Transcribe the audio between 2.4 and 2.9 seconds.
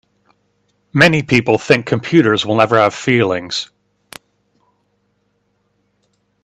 will never